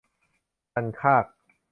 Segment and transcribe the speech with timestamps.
[0.73, 1.25] คันคาก